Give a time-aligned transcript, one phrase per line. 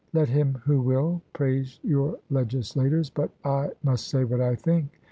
[0.13, 4.99] Let him who will, praise your legislators, but I must say what I think.